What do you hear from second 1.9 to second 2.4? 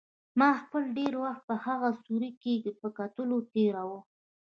سوري